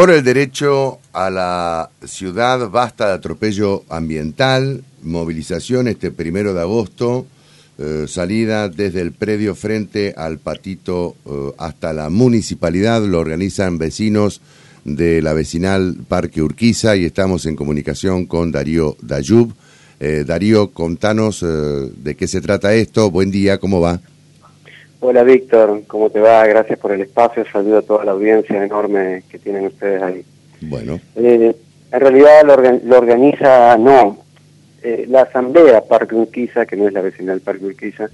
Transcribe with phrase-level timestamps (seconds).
[0.00, 7.26] Por el derecho a la ciudad, basta de atropello ambiental, movilización este primero de agosto,
[7.76, 14.40] eh, salida desde el predio frente al patito eh, hasta la municipalidad, lo organizan vecinos
[14.86, 19.52] de la vecinal Parque Urquiza y estamos en comunicación con Darío Dayub.
[20.00, 24.00] Eh, Darío, contanos de qué se trata esto, buen día, ¿cómo va?
[25.02, 26.46] Hola Víctor, ¿cómo te va?
[26.46, 30.22] Gracias por el espacio, saludo a toda la audiencia enorme que tienen ustedes ahí.
[30.60, 31.00] Bueno.
[31.16, 31.56] Eh,
[31.90, 34.18] en realidad lo, organiza, no,
[34.82, 38.08] eh, la Asamblea Parque Urquiza, que no es la vecinal Parque Urquiza,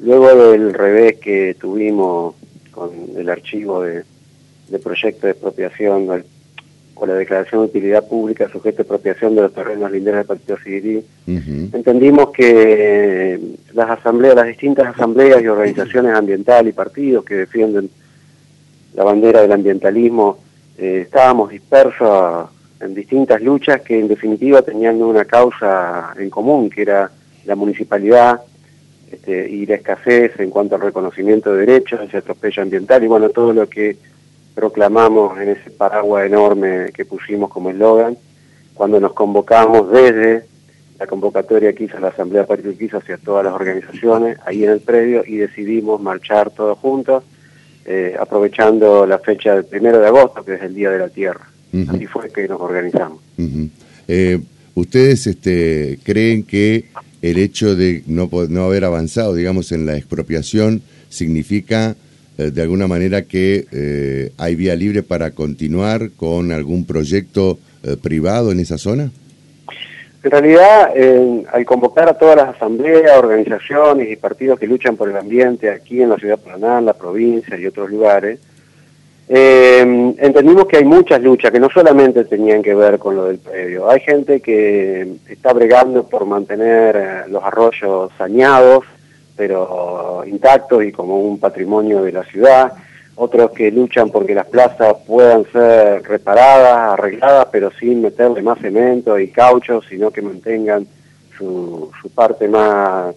[0.00, 2.34] luego del revés que tuvimos
[2.70, 4.02] con el archivo de,
[4.68, 6.24] de proyecto de expropiación del
[6.94, 10.56] con la declaración de utilidad pública sujeto a expropiación de los terrenos linderos del Partido
[10.58, 13.40] Civil, entendimos que
[13.72, 17.90] las asambleas, las distintas asambleas y organizaciones ambientales y partidos que defienden
[18.94, 20.38] la bandera del ambientalismo,
[20.78, 22.48] eh, estábamos dispersos
[22.80, 27.10] en distintas luchas que en definitiva tenían una causa en común, que era
[27.44, 28.40] la municipalidad
[29.10, 33.28] este, y la escasez en cuanto al reconocimiento de derechos, ese atropello ambiental y bueno,
[33.30, 33.96] todo lo que
[34.54, 38.16] proclamamos en ese paraguas enorme que pusimos como eslogan,
[38.74, 40.44] cuando nos convocamos desde
[40.98, 44.70] la convocatoria que hizo la Asamblea Partido que hizo hacia todas las organizaciones, ahí en
[44.70, 47.24] el predio, y decidimos marchar todos juntos,
[47.84, 51.48] eh, aprovechando la fecha del primero de agosto, que es el Día de la Tierra.
[51.88, 53.18] Así fue que nos organizamos.
[54.06, 54.38] Eh,
[54.74, 56.84] ¿Ustedes este, creen que
[57.22, 61.96] el hecho de no, no haber avanzado, digamos, en la expropiación significa
[62.36, 68.52] de alguna manera que eh, hay vía libre para continuar con algún proyecto eh, privado
[68.52, 69.10] en esa zona?
[70.24, 70.92] En realidad,
[71.52, 76.00] al convocar a todas las asambleas, organizaciones y partidos que luchan por el ambiente aquí
[76.00, 78.38] en la ciudad de Paraná, en la provincia y otros lugares,
[79.28, 83.90] entendimos que hay muchas luchas que no solamente tenían que ver con lo del predio.
[83.90, 88.84] Hay gente que está bregando por mantener los arroyos saneados,
[89.42, 92.74] pero intactos y como un patrimonio de la ciudad,
[93.16, 99.18] otros que luchan porque las plazas puedan ser reparadas, arregladas, pero sin meterle más cemento
[99.18, 100.86] y caucho, sino que mantengan
[101.36, 103.16] su, su parte más,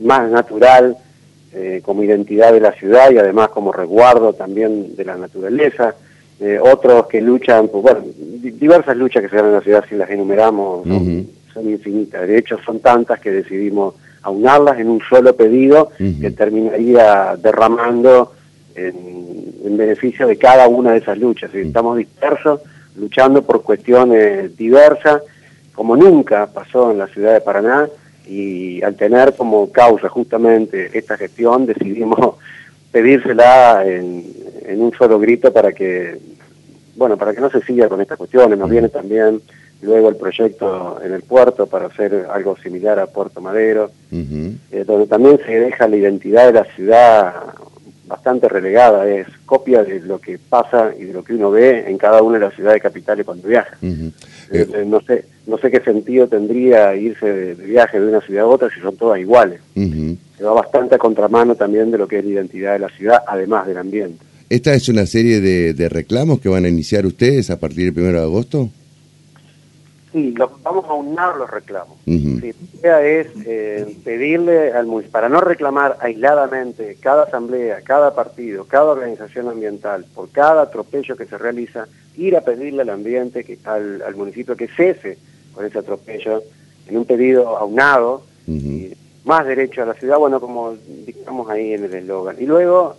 [0.00, 0.96] más natural
[1.52, 5.94] eh, como identidad de la ciudad y además como resguardo también de la naturaleza.
[6.40, 9.96] Eh, otros que luchan, pues bueno, diversas luchas que se dan en la ciudad, si
[9.96, 10.88] las enumeramos,
[11.52, 12.26] son infinitas.
[12.26, 18.32] De hecho, son tantas que decidimos aunarlas en un solo pedido que terminaría derramando
[18.74, 21.52] en, beneficio de cada una de esas luchas.
[21.54, 22.60] Estamos dispersos,
[22.94, 25.22] luchando por cuestiones diversas,
[25.74, 27.88] como nunca pasó en la ciudad de Paraná,
[28.26, 32.36] y al tener como causa justamente esta gestión, decidimos
[32.92, 34.24] pedírsela en,
[34.66, 36.18] en un solo grito para que,
[36.96, 38.58] bueno, para que no se siga con estas cuestiones.
[38.58, 39.40] Nos viene también
[39.82, 45.06] luego el proyecto en el puerto para hacer algo similar a Puerto Madero, eh, donde
[45.06, 47.34] también se deja la identidad de la ciudad
[48.06, 51.96] bastante relegada, es copia de lo que pasa y de lo que uno ve en
[51.96, 53.76] cada una de las ciudades capitales cuando viaja.
[53.80, 54.16] Eh,
[54.50, 58.48] eh, no sé no sé qué sentido tendría irse de, viaje de una ciudad a
[58.48, 59.60] otra si son todas iguales.
[59.74, 63.22] Se va bastante a contramano también de lo que es la identidad de la ciudad,
[63.26, 64.24] además del ambiente.
[64.52, 68.04] ¿Esta es una serie de, de reclamos que van a iniciar ustedes a partir del
[68.04, 68.68] 1 de agosto?
[70.12, 71.96] Sí, vamos a unar los reclamos.
[72.04, 78.66] La idea es eh, pedirle al municipio, para no reclamar aisladamente cada asamblea, cada partido,
[78.66, 83.56] cada organización ambiental, por cada atropello que se realiza, ir a pedirle al ambiente, que,
[83.64, 85.16] al, municipio que cese
[85.54, 86.42] con ese atropello,
[86.88, 88.22] en un pedido aunado,
[89.24, 90.76] más derecho a la ciudad, bueno, como
[91.06, 92.36] dictamos ahí en el eslogan.
[92.38, 92.98] Y luego,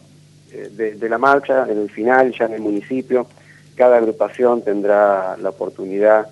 [0.54, 3.28] de, de la marcha, en el final, ya en el municipio,
[3.76, 6.28] cada agrupación tendrá la oportunidad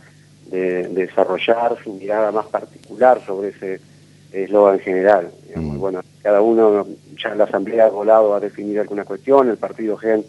[0.50, 3.80] de, desarrollar su mirada más particular sobre ese
[4.32, 5.32] eslogan general.
[5.56, 5.78] Mm.
[5.78, 6.88] Bueno, cada uno,
[7.22, 10.24] ya en la Asamblea Volado a definir alguna cuestión, el partido GEN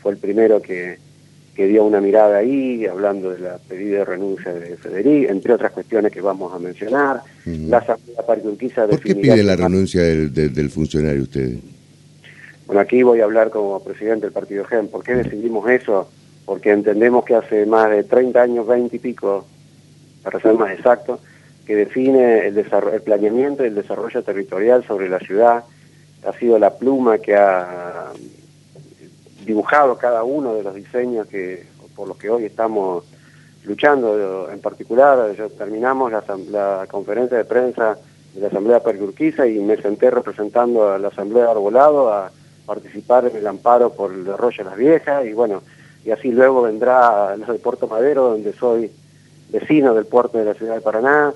[0.00, 0.98] fue el primero que,
[1.54, 5.72] que dio una mirada ahí, hablando de la pedida de renuncia de Federico, entre otras
[5.72, 7.22] cuestiones que vamos a mencionar.
[7.44, 7.70] Mm.
[7.70, 11.58] La Asamblea Parque ¿Por qué pide la renuncia del, del, funcionario ustedes?
[12.66, 14.88] Bueno, aquí voy a hablar como presidente del partido GEN.
[14.88, 16.08] ¿Por qué decidimos eso?
[16.44, 19.46] Porque entendemos que hace más de 30 años, 20 y pico,
[20.22, 21.20] para ser más exacto,
[21.64, 22.64] que define el,
[23.04, 25.64] planeamiento y el desarrollo territorial sobre la ciudad.
[26.26, 28.12] Ha sido la pluma que ha
[29.44, 31.64] dibujado cada uno de los diseños que
[31.94, 33.04] por los que hoy estamos
[33.64, 34.50] luchando.
[34.50, 36.12] En particular, ya terminamos
[36.50, 37.96] la, conferencia de prensa
[38.34, 42.32] de la Asamblea Percurquiza y me senté representando a la Asamblea Arbolado a
[42.66, 45.62] participar en el amparo por el arroyo Las Viejas y bueno,
[46.04, 48.90] y así luego vendrá lo de Puerto Madero, donde soy
[49.50, 51.32] vecino del puerto de la ciudad de Paraná,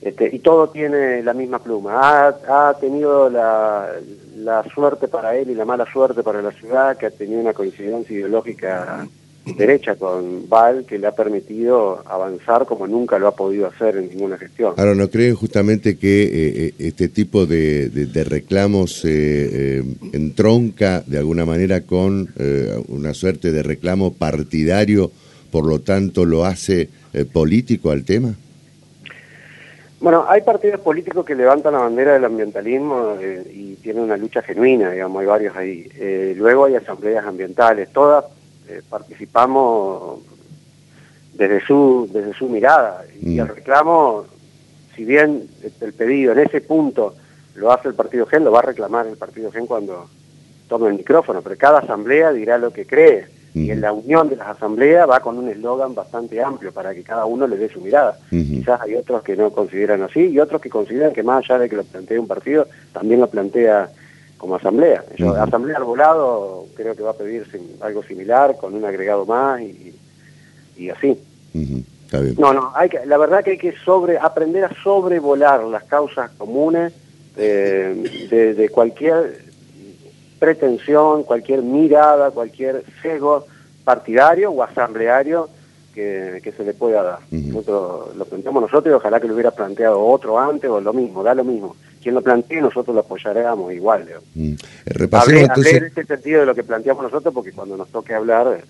[0.00, 1.98] este, y todo tiene la misma pluma.
[2.00, 3.88] Ha, ha tenido la,
[4.36, 7.52] la, suerte para él y la mala suerte para la ciudad, que ha tenido una
[7.52, 9.06] coincidencia ideológica
[9.56, 14.08] derecha con Val, que le ha permitido avanzar como nunca lo ha podido hacer en
[14.08, 14.74] ninguna gestión.
[14.76, 16.30] Ahora, ¿no creen justamente que eh,
[16.66, 19.82] eh, este tipo de, de, reclamos eh,
[20.12, 22.28] entronca de alguna manera con
[22.88, 25.10] una suerte de reclamo partidario,
[25.50, 26.88] por lo tanto lo hace
[27.32, 28.34] político al tema?
[30.00, 34.40] Bueno, hay partidos políticos que levantan la bandera del ambientalismo eh, y tienen una lucha
[34.40, 35.90] genuina, digamos, hay varios ahí.
[35.94, 38.24] Eh, luego hay asambleas ambientales, todas
[38.70, 40.20] eh, participamos
[41.34, 43.04] desde su, desde su mirada.
[43.20, 43.40] Y mm.
[43.40, 44.24] el reclamo,
[44.94, 45.48] si bien
[45.80, 47.14] el pedido en ese punto
[47.56, 50.08] lo hace el Partido Gen, lo va a reclamar el Partido Gen cuando
[50.68, 54.36] tome el micrófono, pero cada asamblea dirá lo que cree y en la unión de
[54.36, 57.80] las asambleas va con un eslogan bastante amplio para que cada uno le dé su
[57.80, 58.16] mirada.
[58.30, 61.68] Quizás hay otros que no consideran así y otros que consideran que más allá de
[61.68, 63.90] que lo plantee un partido, también lo plantea
[64.40, 65.04] como asamblea.
[65.16, 67.46] Yo, Asamblea Arbolado creo que va a pedir
[67.82, 69.94] algo similar con un agregado más y,
[70.78, 71.20] y así.
[72.38, 76.30] No, no, hay que, la verdad que hay que sobre aprender a sobrevolar las causas
[76.32, 76.92] comunes
[77.36, 79.44] eh, de, de cualquier
[80.38, 83.46] pretensión, cualquier mirada, cualquier cego
[83.84, 85.50] partidario o asambleario
[85.94, 87.18] que, se le pueda dar.
[87.30, 91.22] Nosotros lo planteamos nosotros y ojalá que lo hubiera planteado otro antes o lo mismo,
[91.22, 91.76] da lo mismo.
[92.02, 94.06] Quien lo plantee nosotros lo apoyaríamos igual.
[94.34, 94.54] Mm.
[94.86, 95.82] Repasemos entonces...
[95.82, 98.64] este sentido de lo que planteamos nosotros porque cuando nos toque hablar,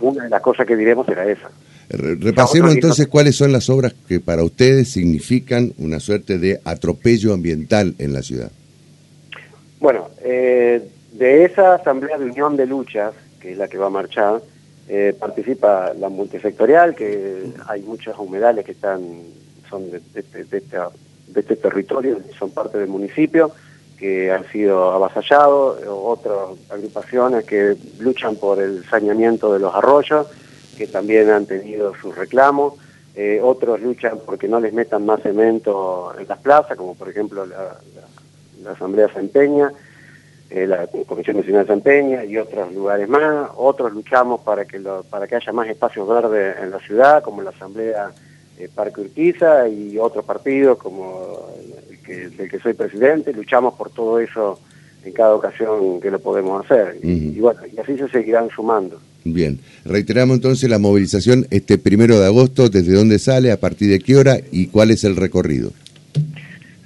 [0.00, 1.50] una de las cosas que diremos será esa.
[1.88, 7.94] Repasemos entonces cuáles son las obras que para ustedes significan una suerte de atropello ambiental
[7.98, 8.50] en la ciudad.
[9.80, 10.82] Bueno, eh,
[11.12, 14.40] de esa asamblea de unión de luchas, que es la que va a marchar,
[14.88, 19.00] eh, participa la multisectorial, que hay muchos humedales que están
[19.68, 20.00] son de,
[21.40, 23.52] este territorio, son parte del municipio,
[23.98, 30.26] que han sido avasallados, otras agrupaciones que luchan por el saneamiento de los arroyos,
[30.76, 32.74] que también han tenido sus reclamos,
[33.16, 37.46] eh, otros luchan porque no les metan más cemento en las plazas, como por ejemplo
[37.46, 37.78] la,
[38.72, 39.72] Asamblea Centeña,
[40.50, 43.50] eh, la Comisión Nacional de Santeña y otros lugares más.
[43.56, 47.50] Otros luchamos para que, para que haya más espacios verdes en la ciudad, como la
[47.50, 48.10] Asamblea
[48.58, 51.48] eh, Parque Urquiza y otros partidos como
[51.90, 53.32] el que, del que soy presidente.
[53.32, 54.60] Luchamos por todo eso
[55.04, 56.98] en cada ocasión que lo podemos hacer.
[57.02, 58.98] y, bueno, y así se seguirán sumando.
[59.24, 63.98] Bien, reiteramos entonces la movilización este primero de agosto, ¿desde dónde sale, a partir de
[63.98, 65.70] qué hora y cuál es el recorrido?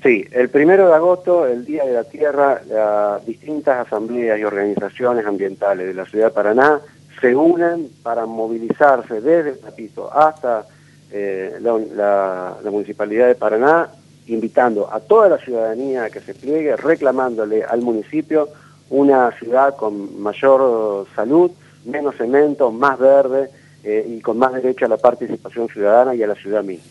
[0.05, 5.26] Sí, el primero de agosto, el Día de la Tierra, las distintas asambleas y organizaciones
[5.26, 6.81] ambientales de la ciudad de Paraná
[7.20, 10.65] se unen para movilizarse desde el Tapito hasta
[11.10, 13.88] eh, la, Municipalidad de Paraná,
[14.26, 18.49] invitando a toda la ciudadanía a que se pliegue, reclamándole al municipio
[18.90, 21.50] una ciudad con mayor salud,
[21.84, 23.50] menos cemento, más verde
[23.84, 26.84] eh, y con más derecho a la participación ciudadana y a la ciudad misma.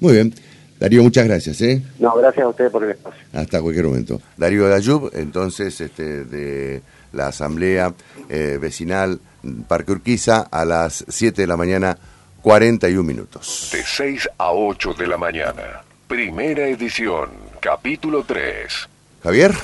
[0.00, 0.34] Muy bien.
[0.78, 1.60] Darío, muchas gracias.
[1.62, 1.82] ¿eh?
[1.98, 3.22] No, gracias a ustedes por el espacio.
[3.32, 4.20] Hasta cualquier momento.
[4.36, 6.82] Darío Dayub, entonces, este, de
[7.12, 7.94] la Asamblea
[8.28, 9.20] eh, Vecinal
[9.68, 11.96] Parque Urquiza, a las 7 de la mañana,
[12.44, 13.70] 41 minutos.
[13.72, 15.82] De 6 a 8 de la mañana.
[16.06, 18.86] Primera edición, capítulo 3.
[19.22, 19.54] Javier.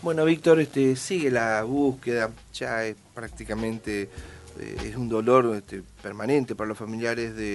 [0.00, 4.08] Bueno, Víctor, este, sigue la búsqueda, ya es prácticamente
[4.58, 7.52] eh, es un dolor este, permanente para los familiares de